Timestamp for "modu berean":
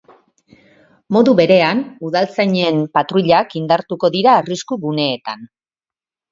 1.17-1.83